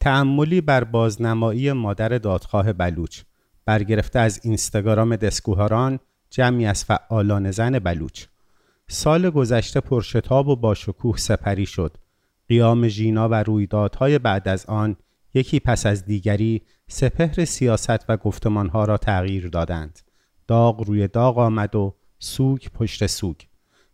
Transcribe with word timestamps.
تعملی 0.00 0.60
بر 0.60 0.84
بازنمایی 0.84 1.72
مادر 1.72 2.08
دادخواه 2.08 2.72
بلوچ 2.72 3.22
برگرفته 3.68 4.18
از 4.18 4.40
اینستاگرام 4.42 5.16
دسکوهاران 5.16 5.98
جمعی 6.30 6.66
از 6.66 6.84
فعالان 6.84 7.50
زن 7.50 7.78
بلوچ. 7.78 8.24
سال 8.88 9.30
گذشته 9.30 9.80
پرشتاب 9.80 10.48
و 10.48 10.56
با 10.56 10.74
شکوه 10.74 11.16
سپری 11.16 11.66
شد. 11.66 11.96
قیام 12.48 12.88
ژینا 12.88 13.28
و 13.28 13.34
رویدادهای 13.34 14.18
بعد 14.18 14.48
از 14.48 14.66
آن 14.66 14.96
یکی 15.34 15.60
پس 15.60 15.86
از 15.86 16.04
دیگری 16.04 16.62
سپهر 16.88 17.44
سیاست 17.44 18.10
و 18.10 18.16
گفتمانها 18.16 18.84
را 18.84 18.96
تغییر 18.96 19.48
دادند. 19.48 19.98
داغ 20.46 20.80
روی 20.80 21.08
داغ 21.08 21.38
آمد 21.38 21.74
و 21.74 21.94
سوگ 22.18 22.66
پشت 22.74 23.06
سوگ. 23.06 23.36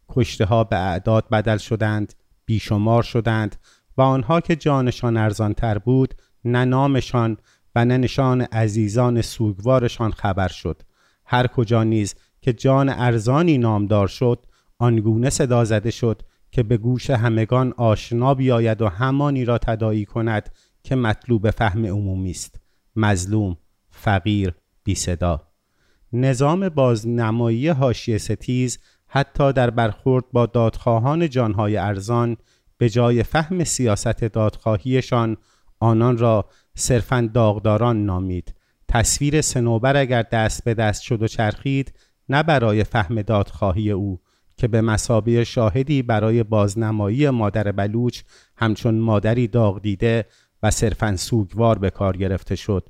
کشته 0.09 0.45
ها 0.45 0.65
به 0.65 0.77
اعداد 0.77 1.29
بدل 1.29 1.57
شدند 1.57 2.15
بیشمار 2.45 3.03
شدند 3.03 3.57
و 3.97 4.03
آنها 4.03 4.41
که 4.41 4.57
جانشان 4.57 5.17
ارزانتر 5.17 5.79
بود 5.79 6.15
نه 6.45 6.65
نامشان 6.65 7.37
و 7.75 7.85
نه 7.85 7.97
نشان 7.97 8.41
عزیزان 8.41 9.23
سوگوارشان 9.23 10.11
خبر 10.11 10.49
شد. 10.49 10.83
هر 11.25 11.47
کجا 11.47 11.85
نیز 11.85 12.15
که 12.41 12.53
جان 12.53 12.89
ارزانی 12.89 13.59
نامدار 13.59 14.09
شد 14.09 14.47
آنگونه 14.79 15.31
صدا 15.31 15.65
زده 15.65 15.91
شد 15.91 16.23
که 16.51 16.63
به 16.63 16.77
گوش 16.77 17.11
همگان 17.11 17.75
آشنا 17.77 18.35
بیاید 18.35 18.83
و 18.83 18.89
همانی 18.89 19.45
را 19.45 19.59
تدایی 19.59 20.05
کند 20.05 20.51
که 20.83 20.97
مطلوب 20.97 21.51
فهم 21.51 21.87
عمومی 21.87 22.31
است. 22.31 22.61
مظلوم 22.97 23.57
فقیر 23.91 24.55
بی 24.85 24.95
صدا 24.95 25.49
نظام 26.13 26.69
بازنمایی 26.69 27.69
حاشیه 27.69 28.19
ستیز 28.19 28.79
حتی 29.07 29.53
در 29.53 29.71
برخورد 29.71 30.25
با 30.33 30.47
دادخواهان 30.47 31.29
جانهای 31.29 31.77
ارزان 31.77 32.37
به 32.79 32.89
جای 32.89 33.23
فهم 33.23 33.65
سیاست 33.65 34.25
دادخواهیشان 34.25 35.37
آنان 35.81 36.19
را 36.19 36.49
صرفا 36.75 37.31
داغداران 37.35 38.07
نامید. 38.07 38.55
تصویر 38.89 39.41
سنوبر 39.41 39.97
اگر 39.97 40.23
دست 40.23 40.65
به 40.65 40.75
دست 40.75 41.03
شد 41.03 41.23
و 41.23 41.27
چرخید 41.27 41.93
نه 42.29 42.43
برای 42.43 42.85
فهم 42.85 43.23
دادخواهی 43.23 43.91
او 43.91 44.21
که 44.57 44.69
به 44.69 44.81
مسابه 44.81 45.45
شاهدی 45.45 46.03
برای 46.03 46.43
بازنمایی 46.43 47.31
مادر 47.31 47.73
بلوچ 47.73 48.23
همچون 48.57 48.95
مادری 48.95 49.49
داغ 49.49 49.83
دیده 49.83 50.27
و 50.63 50.71
صرفا 50.71 51.17
سوگوار 51.17 51.79
به 51.79 51.91
کار 51.91 52.17
گرفته 52.17 52.57
شد. 52.57 52.89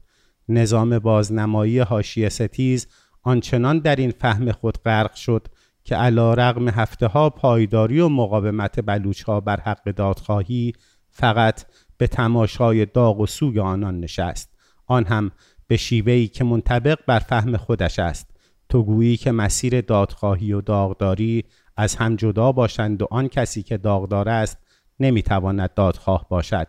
نظام 0.49 0.99
بازنمایی 0.99 1.79
حاشیه 1.79 2.29
ستیز 2.29 2.87
آنچنان 3.23 3.79
در 3.79 3.97
این 3.97 4.11
فهم 4.11 4.53
خود 4.53 4.79
غرق 4.79 5.15
شد 5.15 5.49
که 5.85 5.97
علا 5.97 6.35
رغم 6.35 6.69
هفته 6.69 7.07
ها 7.07 7.31
پایداری 7.31 8.01
و 8.01 8.09
مقاومت 8.09 8.81
بلوچ 8.81 9.23
ها 9.23 9.41
بر 9.41 9.61
حق 9.61 9.85
دادخواهی 9.85 10.73
فقط 11.11 11.65
به 11.97 12.07
تماشای 12.07 12.87
داغ 12.87 13.21
و 13.21 13.27
سوگ 13.27 13.59
آنان 13.59 14.01
نشست. 14.01 14.55
آن 14.87 15.05
هم 15.05 15.31
به 15.67 15.77
شیوهی 15.77 16.29
که 16.29 16.45
منطبق 16.45 16.99
بر 17.07 17.19
فهم 17.19 17.57
خودش 17.57 17.99
است. 17.99 18.31
تو 18.69 18.83
گویی 18.83 19.17
که 19.17 19.33
مسیر 19.33 19.81
دادخواهی 19.81 20.53
و 20.53 20.61
داغداری 20.61 21.45
از 21.77 21.97
هم 21.97 22.17
جدا 22.17 22.53
باشند 22.53 23.03
و 23.03 23.07
آن 23.11 23.29
کسی 23.29 23.63
که 23.63 23.77
داغدار 23.77 24.29
است 24.29 24.59
نمی‌تواند 25.01 25.75
دادخواه 25.75 26.27
باشد. 26.31 26.69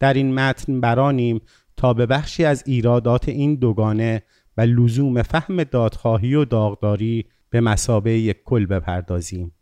در 0.00 0.14
این 0.14 0.34
متن 0.34 0.80
برانیم 0.80 1.40
تا 1.76 1.94
به 1.94 2.06
بخشی 2.06 2.44
از 2.44 2.62
ایرادات 2.66 3.28
این 3.28 3.54
دوگانه 3.54 4.22
و 4.56 4.60
لزوم 4.60 5.22
فهم 5.22 5.64
دادخواهی 5.64 6.34
و 6.34 6.44
داغداری 6.44 7.26
به 7.56 7.60
مسابه 7.60 8.18
یک 8.18 8.42
کل 8.44 8.66
بپردازیم. 8.66 9.52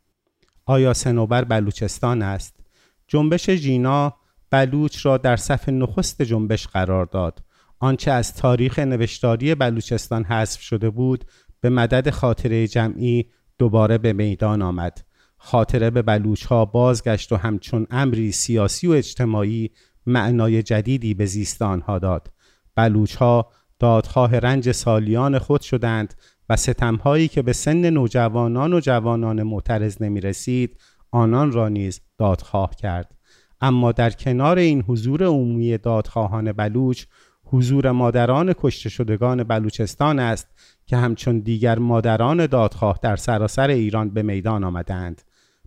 آیا 0.67 0.95
سنوبر 0.95 1.45
بلوچستان 1.45 2.23
است؟ 2.23 2.61
جنبش 3.09 3.51
جینا 3.51 4.15
بلوچ 4.51 5.07
را 5.07 5.17
در 5.17 5.37
صف 5.37 5.69
نخست 5.69 6.23
جنبش 6.23 6.67
قرار 6.67 7.07
داد. 7.07 7.43
آنچه 7.79 8.11
از 8.11 8.35
تاریخ 8.35 8.79
نوشتاری 8.79 9.55
بلوچستان 9.55 10.25
حذف 10.25 10.61
شده 10.61 10.91
بود 10.91 11.25
به 11.61 11.71
مدد 11.71 12.11
خاطره 12.11 12.67
جمعی 12.67 13.27
دوباره 13.59 13.99
به 13.99 14.13
میدان 14.13 14.63
آمد. 14.63 15.05
خاطره 15.37 15.91
به 15.91 16.03
بلوچ 16.03 16.45
ها 16.45 16.65
بازگشت 16.65 17.33
و 17.33 17.37
همچون 17.37 17.87
امری 17.91 18.33
سیاسی 18.33 18.87
و 18.87 18.91
اجتماعی 18.91 19.71
معنای 20.07 20.63
جدیدی 20.63 21.15
به 21.15 21.27
زیست 21.27 21.63
آنها 21.63 21.99
داد. 21.99 22.33
بلوچ 22.75 23.17
ها 23.17 23.51
دادخواه 23.79 24.39
رنج 24.39 24.73
سالیان 24.73 25.39
خود 25.39 25.61
شدند 25.61 26.15
و 26.49 26.57
ستمهایی 26.57 27.29
که 27.29 27.43
به 27.43 27.53
سن 27.53 27.91
نوجوانان 27.91 28.73
و 28.73 28.81
جوانان 28.81 29.43
معترض 29.43 30.03
نمی 30.03 30.21
رسید 30.21 30.81
آنان 31.11 31.53
را 31.53 31.69
نیز 31.69 32.01
دادخواه 32.19 32.75
کرد. 32.75 33.15
اما 33.61 33.93
در 33.93 34.11
کنار 34.11 34.59
این 34.59 34.83
حضور 34.83 35.25
عمومی 35.25 35.79
دادخواهان 35.79 36.53
بلوچ 36.53 37.05
حضور 37.45 37.91
مادران 37.91 38.53
کشته 38.53 38.89
شدگان 38.89 39.45
بلوچستان 39.45 40.19
است 40.19 40.49
که 40.87 40.97
همچون 40.97 41.39
دیگر 41.39 41.79
مادران 41.79 42.47
دادخواه 42.47 42.99
در 43.03 43.17
سراسر 43.17 43.69
ایران 43.69 44.11
به 44.11 44.23
میدان 44.23 44.65
آمدند. 44.65 45.23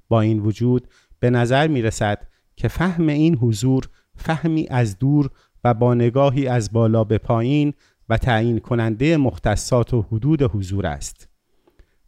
با 0.07 0.21
این 0.21 0.39
وجود 0.39 0.87
به 1.19 1.29
نظر 1.29 1.67
می 1.67 1.81
رسد 1.81 2.27
که 2.55 2.67
فهم 2.67 3.07
این 3.07 3.35
حضور 3.35 3.89
فهمی 4.15 4.67
از 4.69 4.99
دور 4.99 5.29
و 5.63 5.73
با 5.73 5.93
نگاهی 5.93 6.47
از 6.47 6.71
بالا 6.71 7.03
به 7.03 7.17
پایین 7.17 7.73
و 8.09 8.17
تعیین 8.17 8.59
کننده 8.59 9.17
مختصات 9.17 9.93
و 9.93 10.01
حدود 10.01 10.41
حضور 10.43 10.85
است. 10.85 11.29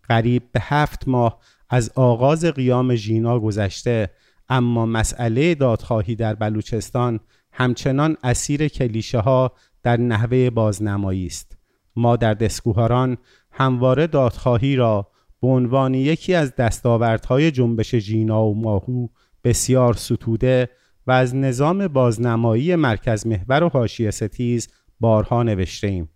قریب 0.03 0.43
به 0.51 0.59
هفت 0.63 1.07
ماه 1.07 1.39
از 1.69 1.91
آغاز 1.95 2.45
قیام 2.45 2.95
ژینا 2.95 3.39
گذشته 3.39 4.09
اما 4.49 4.85
مسئله 4.85 5.55
دادخواهی 5.55 6.15
در 6.15 6.35
بلوچستان 6.35 7.19
همچنان 7.51 8.17
اسیر 8.23 8.67
کلیشه 8.67 9.19
ها 9.19 9.51
در 9.83 9.97
نحوه 9.97 10.49
بازنمایی 10.49 11.25
است. 11.25 11.57
ما 11.95 12.15
در 12.15 12.33
دسکوهاران 12.33 13.17
همواره 13.51 14.07
دادخواهی 14.07 14.75
را 14.75 15.07
به 15.41 15.47
عنوان 15.47 15.93
یکی 15.93 16.33
از 16.33 16.55
دستاوردهای 16.55 17.51
جنبش 17.51 17.95
جینا 17.95 18.45
و 18.45 18.61
ماهو 18.61 19.07
بسیار 19.43 19.93
ستوده 19.93 20.69
و 21.07 21.11
از 21.11 21.35
نظام 21.35 21.87
بازنمایی 21.87 22.75
مرکز 22.75 23.27
محور 23.27 23.63
و 23.63 23.69
حاشیه 23.69 24.11
ستیز 24.11 24.67
بارها 24.99 25.43
نوشته 25.43 25.87
ایم 25.87 26.09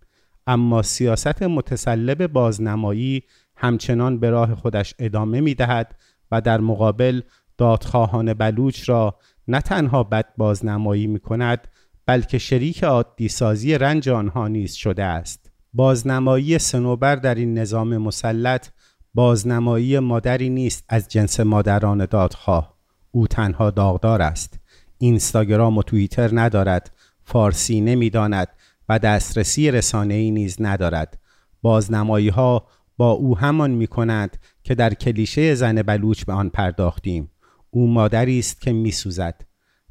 اما 0.46 0.82
سیاست 0.82 1.42
متسلب 1.42 2.26
بازنمایی 2.26 3.22
همچنان 3.56 4.20
به 4.20 4.30
راه 4.30 4.54
خودش 4.54 4.94
ادامه 4.98 5.40
می 5.40 5.54
دهد 5.54 5.94
و 6.30 6.40
در 6.40 6.60
مقابل 6.60 7.20
دادخواهان 7.58 8.34
بلوچ 8.34 8.88
را 8.88 9.18
نه 9.48 9.60
تنها 9.60 10.02
بد 10.02 10.26
بازنمایی 10.36 11.06
می 11.06 11.20
کند 11.20 11.68
بلکه 12.06 12.38
شریک 12.38 12.84
عادی 12.84 13.28
سازی 13.28 13.78
رنج 13.78 14.08
آنها 14.08 14.48
نیز 14.48 14.72
شده 14.74 15.04
است. 15.04 15.50
بازنمایی 15.72 16.58
سنوبر 16.58 17.16
در 17.16 17.34
این 17.34 17.58
نظام 17.58 17.96
مسلط 17.96 18.68
بازنمایی 19.14 19.98
مادری 19.98 20.48
نیست 20.48 20.84
از 20.88 21.08
جنس 21.08 21.40
مادران 21.40 22.06
دادخواه. 22.06 22.74
او 23.10 23.26
تنها 23.26 23.70
داغدار 23.70 24.22
است. 24.22 24.58
اینستاگرام 24.98 25.78
و 25.78 25.82
توییتر 25.82 26.30
ندارد. 26.32 26.90
فارسی 27.24 27.80
نمی‌داند. 27.80 28.48
و 28.88 28.98
دسترسی 28.98 29.70
رسانه 29.70 30.14
ای 30.14 30.30
نیز 30.30 30.56
ندارد. 30.60 31.18
بازنمایی 31.62 32.28
ها 32.28 32.66
با 32.96 33.10
او 33.10 33.38
همان 33.38 33.70
می 33.70 33.86
کند 33.86 34.36
که 34.62 34.74
در 34.74 34.94
کلیشه 34.94 35.54
زن 35.54 35.82
بلوچ 35.82 36.24
به 36.24 36.32
آن 36.32 36.48
پرداختیم. 36.48 37.30
او 37.70 37.86
مادری 37.86 38.38
است 38.38 38.60
که 38.60 38.72
می 38.72 38.90
سوزد 38.90 39.42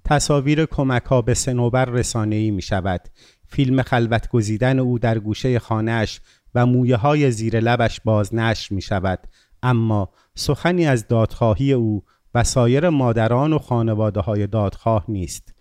تصاویر 0.05 0.65
کمک 0.65 1.03
ها 1.03 1.21
به 1.21 1.33
سنوبر 1.33 1.85
رسانه 1.85 2.35
ای 2.35 2.51
می 2.51 2.61
شود 2.61 3.01
فیلم 3.47 3.81
خلوت 3.81 4.29
گزیدن 4.29 4.79
او 4.79 4.99
در 4.99 5.19
گوشه 5.19 5.59
خانهش 5.59 6.21
و 6.55 6.65
مویه 6.65 6.95
های 6.95 7.31
زیر 7.31 7.59
لبش 7.59 8.01
بازنشر 8.01 8.75
می 8.75 8.81
شود 8.81 9.19
اما 9.63 10.09
سخنی 10.35 10.85
از 10.85 11.07
دادخواهی 11.07 11.73
او 11.73 12.03
و 12.33 12.43
سایر 12.43 12.89
مادران 12.89 13.53
و 13.53 13.57
خانواده 13.57 14.19
های 14.19 14.47
دادخواه 14.47 15.05
نیست. 15.07 15.53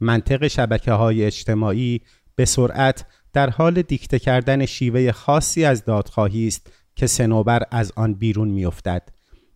منطق 0.00 0.46
شبکه 0.46 0.92
های 0.92 1.24
اجتماعی 1.24 2.00
به 2.36 2.44
سرعت 2.44 3.04
در 3.32 3.50
حال 3.50 3.82
دیکته 3.82 4.18
کردن 4.18 4.66
شیوه 4.66 5.12
خاصی 5.12 5.64
از 5.64 5.84
دادخواهی 5.84 6.46
است 6.46 6.72
که 6.94 7.06
سنوبر 7.06 7.62
از 7.70 7.92
آن 7.96 8.14
بیرون 8.14 8.48
میافتد. 8.48 9.08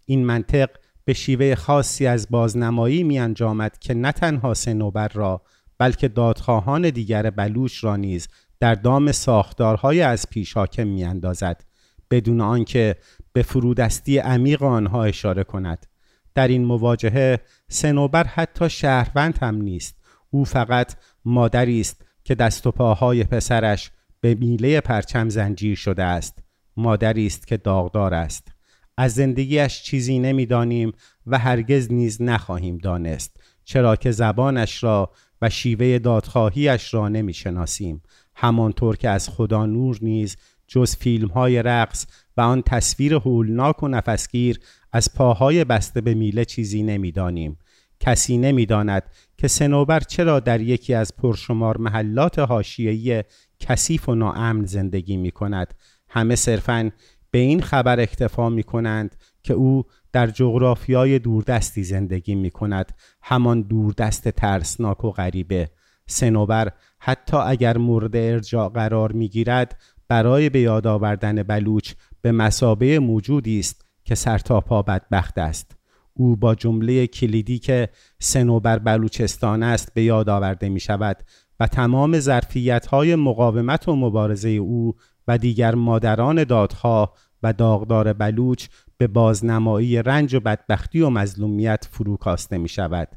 این 0.04 0.24
منطق 0.24 0.70
به 1.04 1.12
شیوه 1.12 1.54
خاصی 1.54 2.06
از 2.06 2.26
بازنمایی 2.30 3.02
می 3.02 3.18
انجامد 3.18 3.78
که 3.78 3.94
نه 3.94 4.12
تنها 4.12 4.54
سنوبر 4.54 5.08
را 5.08 5.42
بلکه 5.78 6.08
دادخواهان 6.08 6.90
دیگر 6.90 7.30
بلوش 7.30 7.84
را 7.84 7.96
نیز 7.96 8.28
در 8.60 8.74
دام 8.74 9.12
ساختارهای 9.12 10.02
از 10.02 10.26
پیش 10.30 10.52
حاکم 10.52 10.86
می 10.86 11.04
اندازد 11.04 11.64
بدون 12.10 12.40
آنکه 12.40 12.96
به 13.32 13.42
فرودستی 13.42 14.18
عمیق 14.18 14.62
آنها 14.62 15.04
اشاره 15.04 15.44
کند. 15.44 15.86
در 16.34 16.48
این 16.48 16.64
مواجهه 16.64 17.40
سنوبر 17.68 18.24
حتی 18.24 18.70
شهروند 18.70 19.38
هم 19.42 19.54
نیست. 19.54 19.96
او 20.30 20.44
فقط 20.44 20.94
مادری 21.24 21.80
است 21.80 22.04
که 22.24 22.34
دست 22.34 22.66
و 22.66 22.70
پاهای 22.70 23.24
پسرش 23.24 23.90
به 24.20 24.34
میله 24.34 24.80
پرچم 24.80 25.28
زنجیر 25.28 25.76
شده 25.76 26.04
است. 26.04 26.38
مادری 26.76 27.26
است 27.26 27.46
که 27.46 27.56
داغدار 27.56 28.14
است. 28.14 28.48
از 28.96 29.14
زندگیش 29.14 29.82
چیزی 29.82 30.18
نمی‌دانیم 30.18 30.92
و 31.26 31.38
هرگز 31.38 31.92
نیز 31.92 32.22
نخواهیم 32.22 32.78
دانست 32.78 33.36
چرا 33.64 33.96
که 33.96 34.10
زبانش 34.10 34.82
را 34.82 35.10
و 35.42 35.50
شیوه 35.50 35.98
دادخواهیش 35.98 36.94
را 36.94 37.08
نمی‌شناسیم. 37.08 38.02
همانطور 38.34 38.96
که 38.96 39.08
از 39.08 39.28
خدا 39.28 39.66
نور 39.66 39.98
نیز 40.02 40.36
جز 40.66 40.96
فیلم 40.96 41.28
های 41.28 41.62
رقص 41.62 42.06
و 42.36 42.40
آن 42.40 42.62
تصویر 42.62 43.14
هولناک 43.14 43.82
و 43.82 43.88
نفسگیر 43.88 44.60
از 44.92 45.14
پاهای 45.14 45.64
بسته 45.64 46.00
به 46.00 46.14
میله 46.14 46.44
چیزی 46.44 46.82
نمی‌دانیم. 46.82 47.58
کسی 48.00 48.38
نمی‌داند 48.38 49.02
که 49.36 49.48
سنوبر 49.48 50.00
چرا 50.00 50.40
در 50.40 50.60
یکی 50.60 50.94
از 50.94 51.16
پرشمار 51.16 51.76
محلات 51.76 52.38
حاشیه‌ای 52.38 53.24
کثیف 53.60 54.08
و 54.08 54.14
ناامن 54.14 54.64
زندگی 54.64 55.16
می 55.16 55.30
کند 55.30 55.74
همه 56.08 56.36
صرفاً 56.36 56.90
به 57.30 57.38
این 57.38 57.62
خبر 57.62 58.00
اکتفا 58.00 58.48
می 58.48 58.62
کنند 58.62 59.16
که 59.42 59.54
او 59.54 59.84
در 60.12 60.26
جغرافیای 60.26 61.18
دوردستی 61.18 61.84
زندگی 61.84 62.34
می 62.34 62.50
کند 62.50 62.92
همان 63.22 63.62
دوردست 63.62 64.28
ترسناک 64.28 65.04
و 65.04 65.10
غریبه. 65.10 65.70
سنوبر 66.06 66.72
حتی 66.98 67.36
اگر 67.36 67.78
مورد 67.78 68.16
ارجاع 68.16 68.68
قرار 68.68 69.12
می 69.12 69.28
گیرد 69.28 69.80
برای 70.08 70.48
به 70.48 70.60
یاد 70.60 70.86
آوردن 70.86 71.42
بلوچ 71.42 71.92
به 72.22 72.32
مسابه 72.32 72.98
موجودی 72.98 73.58
است 73.58 73.84
که 74.04 74.14
سرتاپا 74.14 74.82
بدبخت 74.82 75.38
است. 75.38 75.76
او 76.16 76.36
با 76.36 76.54
جمله 76.54 77.06
کلیدی 77.06 77.58
که 77.58 77.88
سنوبر 78.18 78.78
بلوچستان 78.78 79.62
است 79.62 79.94
به 79.94 80.02
یاد 80.02 80.28
آورده 80.28 80.68
می 80.68 80.80
شود 80.80 81.16
و 81.60 81.66
تمام 81.66 82.20
ظرفیت 82.20 82.86
های 82.86 83.14
مقاومت 83.14 83.88
و 83.88 83.96
مبارزه 83.96 84.48
او 84.48 84.94
و 85.28 85.38
دیگر 85.38 85.74
مادران 85.74 86.44
دادها 86.44 87.12
و 87.42 87.52
داغدار 87.52 88.12
بلوچ 88.12 88.66
به 88.98 89.06
بازنمایی 89.06 90.02
رنج 90.02 90.34
و 90.34 90.40
بدبختی 90.40 91.00
و 91.00 91.10
مظلومیت 91.10 91.88
فرو 91.90 92.16
کاسته 92.16 92.58
می 92.58 92.68
شود 92.68 93.08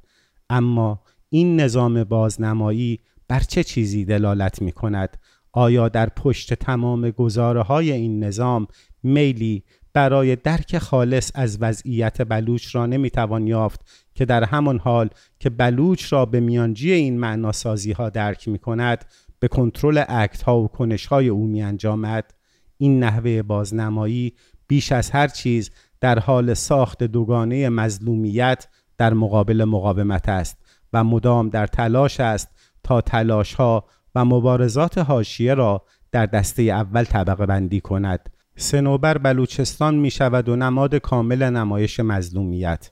اما 0.50 1.02
این 1.30 1.60
نظام 1.60 2.04
بازنمایی 2.04 3.00
بر 3.28 3.40
چه 3.40 3.64
چیزی 3.64 4.06
دلالت 4.06 4.62
می 4.62 4.72
کند 4.72 5.18
آیا 5.52 5.90
در 5.90 6.10
پشت 6.10 6.54
تمام 6.54 7.10
گزاره 7.10 7.62
های 7.62 7.92
این 7.92 8.24
نظام 8.24 8.68
میلی 9.04 9.64
برای 9.98 10.36
درک 10.36 10.78
خالص 10.78 11.32
از 11.36 11.58
وضعیت 11.62 12.22
بلوچ 12.22 12.76
را 12.76 12.86
نمی‌توان 12.86 13.48
یافت 13.48 13.82
که 14.16 14.26
در 14.26 14.44
همان 14.44 14.80
حال 14.80 15.10
که 15.40 15.50
بلوچ 15.50 16.14
را 16.14 16.26
به 16.26 16.40
میانجی 16.40 16.92
این 16.92 17.20
معناسازی 17.20 17.92
ها 17.92 18.10
درک 18.10 18.48
می 18.48 18.60
کند 18.60 19.06
به 19.40 19.48
کنترل 19.48 20.04
اکت 20.08 20.42
ها 20.42 20.60
و 20.60 20.68
کنش 20.68 21.06
های 21.06 21.30
او 21.30 21.48
می 21.48 21.62
انجامد 21.62 22.34
این 22.78 23.04
نحوه 23.04 23.42
بازنمایی 23.42 24.34
بیش 24.68 24.92
از 24.92 25.12
هر 25.12 25.28
چیز 25.28 25.72
در 26.02 26.20
حال 26.20 26.54
ساخت 26.54 27.04
دوگانه 27.04 27.70
مظلومیت 27.70 28.68
در 28.98 29.14
مقابل 29.14 29.64
مقاومت 29.64 30.30
است 30.30 30.58
و 30.94 31.04
مدام 31.04 31.50
در 31.50 31.68
تلاش 31.68 32.20
است 32.20 32.48
تا 32.84 33.02
تلاش 33.02 33.54
ها 33.54 33.86
و 34.16 34.26
مبارزات 34.26 34.98
حاشیه 34.98 35.54
را 35.54 35.86
در 36.12 36.26
دسته 36.26 36.64
اول 36.64 37.04
طبقه 37.04 37.46
بندی 37.46 37.82
کند. 37.82 38.30
سنوبر 38.59 39.18
بلوچستان 39.18 39.95
می 39.95 40.12
شود 40.12 40.50
و 40.50 40.56
نماد 40.56 40.95
کامل 40.95 41.44
نمایش 41.44 42.00
مظلومیت 42.00 42.92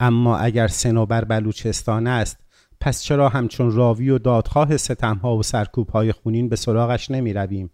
اما 0.00 0.38
اگر 0.38 0.68
سنوبر 0.68 1.24
بلوچستان 1.24 2.06
است 2.06 2.38
پس 2.80 3.02
چرا 3.02 3.28
همچون 3.28 3.72
راوی 3.72 4.10
و 4.10 4.18
دادخواه 4.18 4.76
ستمها 4.76 5.36
و 5.36 5.42
سرکوبهای 5.42 6.12
خونین 6.12 6.48
به 6.48 6.56
سراغش 6.56 7.10
نمی 7.10 7.32
رویم؟ 7.32 7.70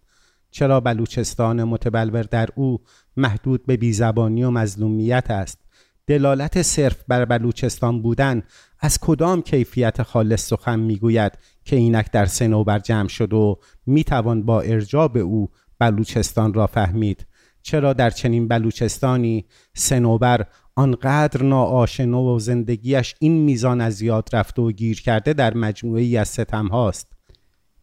چرا 0.51 0.79
بلوچستان 0.79 1.63
متبلور 1.63 2.23
در 2.23 2.49
او 2.55 2.79
محدود 3.17 3.65
به 3.65 3.77
بیزبانی 3.77 4.43
و 4.43 4.51
مظلومیت 4.51 5.31
است 5.31 5.59
دلالت 6.07 6.61
صرف 6.61 7.03
بر 7.07 7.25
بلوچستان 7.25 8.01
بودن 8.01 8.43
از 8.79 8.99
کدام 8.99 9.41
کیفیت 9.41 10.03
خالص 10.03 10.47
سخن 10.47 10.79
می‌گوید 10.79 11.31
که 11.65 11.75
اینک 11.75 12.11
در 12.11 12.25
سنوبر 12.25 12.79
جمع 12.79 13.07
شد 13.07 13.33
و 13.33 13.59
می‌توان 13.85 14.43
با 14.43 14.61
ارجاع 14.61 15.07
به 15.07 15.19
او 15.19 15.49
بلوچستان 15.79 16.53
را 16.53 16.67
فهمید. 16.67 17.27
چرا 17.61 17.93
در 17.93 18.09
چنین 18.09 18.47
بلوچستانی 18.47 19.45
سنوبر 19.73 20.45
آنقدر 20.75 21.43
ناآشنا 21.43 22.21
و 22.21 22.39
زندگیش 22.39 23.15
این 23.19 23.33
میزان 23.33 23.81
از 23.81 24.01
یاد 24.01 24.29
رفته 24.33 24.61
و 24.61 24.71
گیر 24.71 25.01
کرده 25.01 25.33
در 25.33 25.53
مجموعی 25.53 26.17
از 26.17 26.27
ستم 26.27 26.67
هاست 26.67 27.13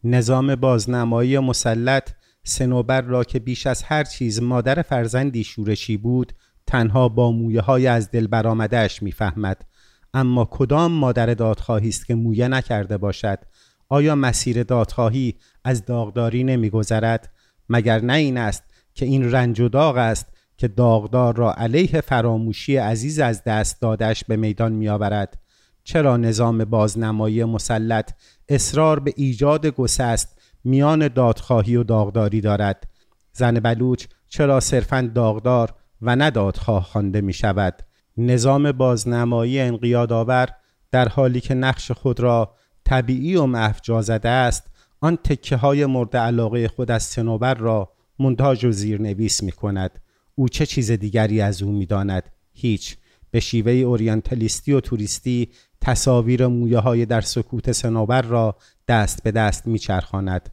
نظام 0.03 0.55
بازنمایی 0.55 1.39
مسلط 1.39 2.09
سنوبر 2.43 3.01
را 3.01 3.23
که 3.23 3.39
بیش 3.39 3.67
از 3.67 3.83
هر 3.83 4.03
چیز 4.03 4.41
مادر 4.41 4.81
فرزندی 4.81 5.43
شورشی 5.43 5.97
بود 5.97 6.33
تنها 6.67 7.09
با 7.09 7.31
مویه 7.31 7.61
های 7.61 7.87
از 7.87 8.11
دل 8.11 8.27
برآمدهش 8.27 9.03
می‌فهمد. 9.03 9.65
اما 10.13 10.47
کدام 10.51 10.91
مادر 10.91 11.33
دادخواهی 11.33 11.89
است 11.89 12.05
که 12.05 12.15
مویه 12.15 12.47
نکرده 12.47 12.97
باشد؟ 12.97 13.39
آیا 13.89 14.15
مسیر 14.15 14.63
دادخواهی 14.63 15.35
از 15.63 15.85
داغداری 15.85 16.43
نمیگذرد؟ 16.43 17.33
مگر 17.69 18.01
نه 18.01 18.13
این 18.13 18.37
است 18.37 18.63
که 18.93 19.05
این 19.05 19.31
رنج 19.31 19.59
و 19.59 19.69
داغ 19.69 19.97
است 19.97 20.27
که 20.57 20.67
داغدار 20.67 21.35
را 21.35 21.53
علیه 21.53 22.01
فراموشی 22.01 22.77
عزیز 22.77 23.19
از 23.19 23.43
دست 23.43 23.81
دادش 23.81 24.23
به 24.23 24.35
میدان 24.35 24.71
میآورد. 24.71 25.37
چرا 25.83 26.17
نظام 26.17 26.65
بازنمایی 26.65 27.43
مسلط 27.43 28.11
اصرار 28.49 28.99
به 28.99 29.13
ایجاد 29.17 29.65
گسست 29.65 30.41
میان 30.63 31.07
دادخواهی 31.07 31.75
و 31.75 31.83
داغداری 31.83 32.41
دارد؟ 32.41 32.87
زن 33.33 33.59
بلوچ 33.59 34.05
چرا 34.29 34.59
صرفا 34.59 35.11
داغدار 35.15 35.73
و 36.01 36.15
نه 36.15 36.29
دادخواه 36.29 36.83
خوانده 36.83 37.21
می 37.21 37.33
شود 37.33 37.83
نظام 38.17 38.71
بازنمایی 38.71 39.59
انقیادآور 39.59 40.49
در 40.91 41.07
حالی 41.07 41.41
که 41.41 41.53
نقش 41.53 41.91
خود 41.91 42.19
را 42.19 42.55
طبیعی 42.85 43.35
و 43.35 44.01
زده 44.01 44.29
است 44.29 44.63
آن 45.05 45.15
تکه 45.15 45.55
های 45.55 45.85
مورد 45.85 46.17
علاقه 46.17 46.67
خود 46.67 46.91
از 46.91 47.03
سنوبر 47.03 47.53
را 47.53 47.91
منتاج 48.19 48.65
و 48.65 48.71
زیرنویس 48.71 49.43
می 49.43 49.51
کند 49.51 49.99
او 50.35 50.49
چه 50.49 50.65
چیز 50.65 50.91
دیگری 50.91 51.41
از 51.41 51.61
او 51.61 51.71
می 51.71 51.85
داند؟ 51.85 52.23
هیچ 52.53 52.97
به 53.31 53.39
شیوه 53.39 53.71
اورینتالیستی 53.71 54.73
و 54.73 54.79
توریستی 54.79 55.49
تصاویر 55.81 56.47
مویه 56.47 56.79
های 56.79 57.05
در 57.05 57.21
سکوت 57.21 57.71
سنوبر 57.71 58.21
را 58.21 58.55
دست 58.87 59.23
به 59.23 59.31
دست 59.31 59.67
می 59.67 59.79
چرخاند. 59.79 60.49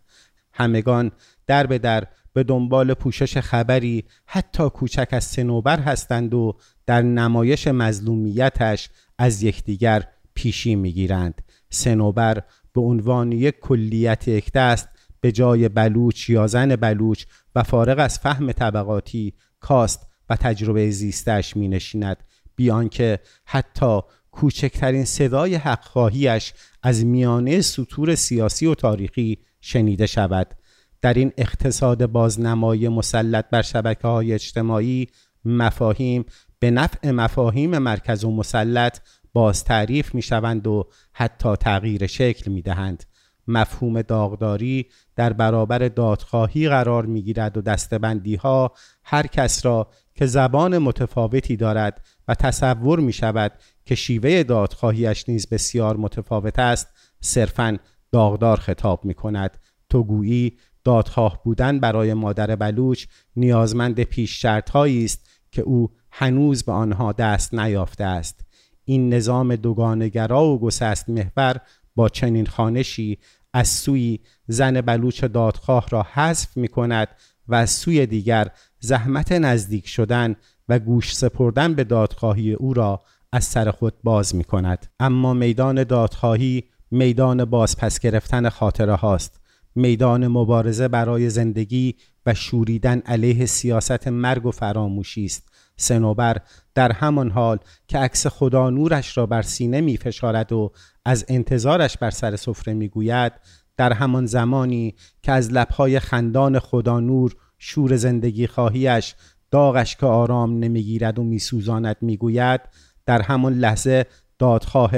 همگان 0.52 1.10
در 1.46 1.66
به 1.66 1.78
در 1.78 2.06
به 2.32 2.43
دنبال 2.43 2.94
پوشش 2.94 3.38
خبری 3.38 4.04
حتی 4.26 4.69
کوچک 4.70 5.08
از 5.10 5.25
سنوبر 5.25 5.81
هستند 5.81 6.34
و 6.34 6.56
در 6.87 7.02
نمایش 7.02 7.66
مظلومیتش 7.66 8.90
از 9.19 9.43
یکدیگر 9.43 10.08
پیشی 10.34 10.75
می‌گیرند 10.75 11.43
سنوبر 11.70 12.43
به 12.73 12.81
عنوان 12.81 13.33
یک 13.33 13.61
کلیت 13.61 14.29
یک 14.29 14.53
دست 14.53 14.89
به 15.21 15.33
جای 15.33 15.69
بلوچ 15.69 16.31
یا 16.31 16.47
زن 16.47 16.76
بلوچ 16.76 17.25
و 17.55 17.62
فارغ 17.62 17.99
از 17.99 18.19
فهم 18.19 18.52
طبقاتی 18.52 19.35
کاست 19.61 20.07
و 20.31 20.37
تجربه 20.37 20.91
زیستش 20.91 21.57
می 21.57 21.69
نشیند 21.69 22.17
بیان 22.57 22.88
که 22.88 23.19
حتی 23.45 24.00
کوچکترین 24.31 25.05
صدای 25.05 25.55
حقخواهیش 25.55 26.52
از 26.83 27.05
میانه 27.05 27.61
سطور 27.61 28.14
سیاسی 28.14 28.67
و 28.67 28.75
تاریخی 28.75 29.38
شنیده 29.61 30.07
شود. 30.07 30.55
در 31.02 31.14
این 31.14 31.33
اقتصاد 31.37 32.07
بازنمایی 32.07 32.88
مسلط 32.88 33.45
بر 33.50 33.62
شبکه 33.62 34.09
های 34.09 34.33
اجتماعی 34.33 35.09
مفاهیم 35.45 36.25
به 36.59 36.71
نفع 36.71 37.11
مفاهیم 37.11 37.79
مرکز 37.79 38.25
و 38.25 38.31
مسلط 38.31 38.99
باز 39.33 39.65
تعریف 39.65 40.15
می 40.15 40.23
شوند 40.23 40.67
و 40.67 40.89
حتی 41.12 41.57
تغییر 41.57 42.07
شکل 42.07 42.51
می 42.51 42.62
دهند. 42.62 43.05
مفهوم 43.49 44.03
داغداری 44.03 44.87
در 45.17 45.33
برابر 45.33 45.89
دادخواهی 45.89 46.69
قرار 46.69 47.07
می 47.07 47.23
گیرد 47.23 47.57
و 47.57 47.61
دستبندی 47.61 48.35
ها 48.35 48.73
هر 49.05 49.27
کس 49.27 49.67
را 49.67 49.89
که 50.15 50.27
زبان 50.27 50.79
متفاوتی 50.79 51.57
دارد 51.57 52.07
و 52.29 52.35
تصور 52.35 53.01
می 53.01 53.12
شود 53.12 53.53
که 53.85 53.95
شیوه 53.95 54.43
دادخواهیش 54.43 55.29
نیز 55.29 55.49
بسیار 55.49 55.97
متفاوت 55.97 56.59
است 56.59 56.89
صرفا 57.21 57.79
داغدار 58.12 58.57
خطاب 58.57 59.05
می 59.05 59.15
کند 59.15 59.59
تو 59.89 60.05
گویی 60.05 60.57
دادخواه 60.85 61.41
بودن 61.45 61.81
برای 61.81 62.15
مادر 62.15 62.57
بلوچ 62.57 63.07
نیازمند 63.37 64.03
پیش 64.03 64.45
است 64.45 65.27
که 65.51 65.62
او 65.62 65.91
هنوز 66.11 66.62
به 66.62 66.73
آنها 66.73 67.12
دست 67.12 67.55
نیافته 67.55 68.05
است 68.05 68.45
این 68.85 69.15
نظام 69.15 69.57
دوگانگرا 69.57 70.45
و 70.45 70.61
گسست 70.61 71.09
محور 71.09 71.61
با 71.97 72.09
چنین 72.09 72.47
خانشی 72.47 73.19
از 73.53 73.69
سوی 73.69 74.19
زن 74.47 74.81
بلوچ 74.81 75.25
دادخواه 75.25 75.87
را 75.91 76.07
حذف 76.12 76.57
می 76.57 76.69
کند 76.69 77.09
و 77.49 77.55
از 77.55 77.71
سوی 77.71 78.07
دیگر 78.07 78.49
زحمت 78.81 79.33
نزدیک 79.33 79.89
شدن 79.89 80.37
و 80.69 80.79
گوش 80.79 81.17
سپردن 81.17 81.75
به 81.75 81.85
دادخواهی 81.85 82.53
او 82.53 82.75
را 82.75 83.01
از 83.33 83.45
سر 83.45 83.71
خود 83.71 83.95
باز 84.05 84.35
می 84.35 84.45
کند 84.45 84.87
اما 85.01 85.35
میدان 85.35 85.85
دادخواهی 85.85 86.65
میدان 86.91 87.45
بازپس 87.45 87.99
گرفتن 87.99 88.49
خاطره 88.49 88.95
هاست. 88.95 89.41
میدان 89.75 90.29
مبارزه 90.29 90.88
برای 90.88 91.31
زندگی 91.31 91.95
و 92.26 92.35
شوریدن 92.35 92.99
علیه 92.99 93.47
سیاست 93.47 94.09
مرگ 94.09 94.47
و 94.47 94.50
فراموشی 94.50 95.25
است. 95.25 95.49
سنوبر 95.76 96.37
در 96.75 96.93
همان 96.93 97.31
حال 97.31 97.59
که 97.88 97.99
عکس 97.99 98.26
خدا 98.26 98.71
نورش 98.71 99.19
را 99.19 99.26
بر 99.26 99.43
سینه 99.43 99.81
می 99.81 99.97
فشارد 99.97 100.52
و 100.52 100.73
از 101.05 101.25
انتظارش 101.29 101.99
بر 101.99 102.11
سر 102.11 102.37
سفره 102.37 102.75
می 102.75 102.88
گوید 102.88 103.33
در 103.76 103.93
همان 103.93 104.26
زمانی 104.26 104.95
که 105.23 105.33
از 105.33 105.52
لبهای 105.52 106.00
خندان 106.00 106.59
خدا 106.59 107.00
نور 107.00 107.37
شور 107.59 107.97
زندگی 107.97 108.47
خواهیش 108.47 109.14
داغش 109.50 109.97
که 109.97 110.07
آرام 110.07 110.59
نمی‌گیرد 110.59 111.19
و 111.19 111.25
میسوزاند 111.25 111.97
می‌گوید 112.00 112.61
در 113.07 113.23
همان 113.23 113.55
لحظه 113.55 114.07
دادخواه 114.38 114.93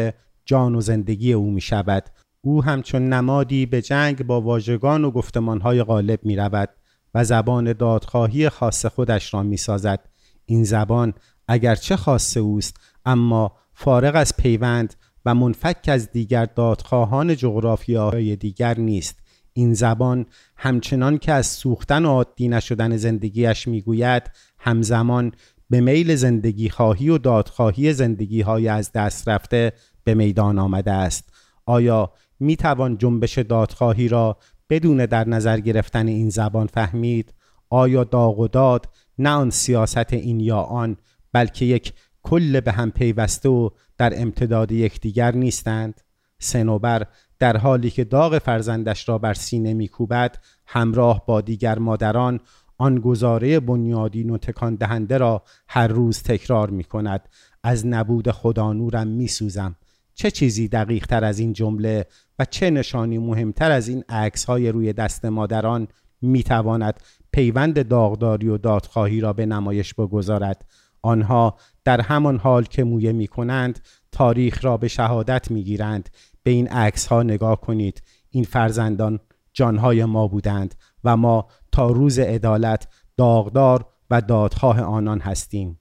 جان 0.45 0.75
و 0.75 0.81
زندگی 0.81 1.33
او 1.33 1.51
می 1.51 1.61
شود 1.61 2.05
او 2.47 2.65
همچون 2.65 3.09
نمادی 3.09 3.67
به 3.67 3.83
جنگ 3.83 4.27
با 4.27 4.41
واژگان 4.41 5.05
و 5.05 5.11
گفتمانهای 5.11 5.83
غالب 5.83 6.21
می 6.23 6.37
رود 6.37 6.69
و 7.15 7.25
زبان 7.25 7.73
دادخواهی 7.73 8.49
خاص 8.49 8.87
خودش 8.87 9.35
را 9.35 9.43
می 9.43 9.57
سازد. 9.57 10.09
این 10.47 10.65
زبان 10.65 11.15
اگرچه 11.49 11.97
خاص 11.97 12.37
اوست 12.37 12.77
اما 13.05 13.53
فارغ 13.75 14.17
از 14.17 14.37
پیوند 14.37 14.95
و 15.25 15.35
منفک 15.35 15.85
از 15.89 16.11
دیگر 16.13 16.45
دادخواهان 16.45 17.37
جغرافیاهای 17.37 18.37
دیگر 18.37 18.79
نیست 18.79 19.19
این 19.53 19.75
زبان 19.75 20.27
همچنان 20.57 21.19
که 21.19 21.33
از 21.33 21.47
سوختن 21.47 22.05
و 22.05 22.09
عادی 22.09 22.49
نشدن 22.49 22.97
زندگیش 22.97 23.69
می‌گوید 23.69 24.31
همزمان 24.59 25.33
به 25.71 25.81
میل 25.81 26.15
زندگی 26.15 26.71
خواهی 26.71 27.09
و 27.09 27.19
دادخواهی 27.19 27.93
زندگی 27.93 28.41
های 28.41 28.69
از 28.69 28.93
دست 28.93 29.29
رفته 29.29 29.73
به 30.05 30.15
میدان 30.15 30.59
آمده 30.59 30.93
است 30.93 31.31
آیا 31.67 32.13
می 32.41 32.57
توان 32.57 32.99
جنبش 32.99 33.39
دادخواهی 33.39 34.09
را 34.09 34.37
بدون 34.71 35.07
در 35.07 35.29
نظر 35.29 35.61
گرفتن 35.61 36.07
این 36.07 36.31
زبان 36.31 36.67
فهمید. 36.67 37.35
آیا 37.71 38.05
داغ 38.05 38.39
و 38.39 38.49
داد 38.49 38.89
نه 39.19 39.31
آن 39.31 39.51
سیاست 39.51 40.13
این 40.13 40.41
یا 40.41 40.61
آن 40.61 40.97
بلکه 41.33 41.65
یک 41.65 41.93
کل 42.23 42.61
به 42.61 42.73
هم 42.73 42.91
پیوسته 42.91 43.49
و 43.49 43.71
در 43.99 44.23
امتداد 44.23 44.73
یکدیگر 44.73 45.35
نیستند؟ 45.35 46.01
سنوبر 46.39 47.07
در 47.39 47.57
حالی 47.57 47.91
که 47.91 48.05
داغ 48.05 48.39
فرزندش 48.39 49.09
را 49.09 49.19
بر 49.19 49.35
سینه 49.35 49.75
میکوبد 49.75 50.39
همراه 50.67 51.27
با 51.27 51.41
دیگر 51.41 51.79
مادران 51.79 52.41
آن 52.79 53.01
گزاره 53.01 53.61
بنیادین 53.61 54.31
و 54.31 54.39
تکان 54.39 54.75
دهنده 54.75 55.19
را 55.19 55.43
هر 55.69 55.87
روز 55.87 56.23
تکرار 56.23 56.71
می 56.71 56.85
کند 56.85 57.29
از 57.63 57.87
نبود 57.87 58.31
خدا 58.31 58.73
نورم 58.73 59.07
می 59.07 59.29
سوزم 59.29 59.77
چه 60.15 60.31
چیزی 60.31 60.69
دقیق 60.69 61.07
تر 61.07 61.25
از 61.25 61.39
این 61.39 61.53
جمله 61.53 62.07
و 62.39 62.45
چه 62.45 62.71
نشانی 62.71 63.19
مهمتر 63.19 63.71
از 63.71 63.89
این 63.89 64.05
عکس 64.09 64.45
های 64.45 64.73
روی 64.73 64.93
دست 64.93 65.25
مادران 65.25 65.89
می 66.23 66.43
تواند 66.43 67.01
پیوند 67.33 67.89
داغداری 67.89 68.49
و 68.49 68.59
دادخواهی 68.59 69.21
را 69.21 69.33
به 69.33 69.47
نمایش 69.47 69.95
بگذارد؟ 69.95 70.65
آنها 71.03 71.57
در 71.85 72.01
همان 72.01 72.39
حال 72.39 72.65
که 72.65 72.85
مویه 72.85 73.13
می 73.13 73.27
کنند 73.27 73.81
تاریخ 74.13 74.65
را 74.65 74.77
به 74.77 74.89
شهادت 74.89 75.51
می 75.51 75.65
گیرند 75.65 76.09
به 76.43 76.51
این 76.51 76.69
عکس 76.69 77.07
ها 77.07 77.23
نگاه 77.23 77.61
کنید. 77.61 78.03
این 78.31 78.45
فرزندان 78.45 79.21
جانهای 79.53 80.05
ما 80.05 80.29
بودند 80.29 80.75
و 81.05 81.17
ما 81.17 81.47
تا 81.73 81.91
روز 81.91 82.19
عدالت 82.19 82.89
داغدار 83.17 83.87
و 84.11 84.21
دادخواه 84.21 84.81
آنان 84.81 85.21
هستیم. 85.21 85.79